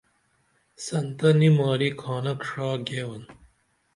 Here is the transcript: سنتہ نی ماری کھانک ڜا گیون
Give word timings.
سنتہ 0.85 1.29
نی 1.39 1.49
ماری 1.57 1.89
کھانک 2.01 2.37
ڜا 2.49 2.67
گیون 2.87 3.21